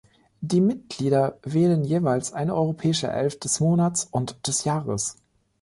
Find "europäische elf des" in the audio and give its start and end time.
2.55-3.59